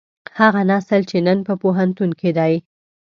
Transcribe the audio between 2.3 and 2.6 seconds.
دی.